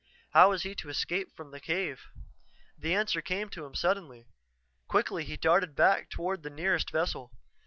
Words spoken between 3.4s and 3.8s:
to him